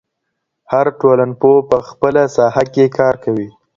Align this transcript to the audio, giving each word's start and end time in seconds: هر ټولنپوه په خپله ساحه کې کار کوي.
هر 0.71 0.85
ټولنپوه 0.99 1.59
په 1.69 1.77
خپله 1.89 2.23
ساحه 2.35 2.63
کې 2.73 2.85
کار 2.97 3.15
کوي. 3.23 3.49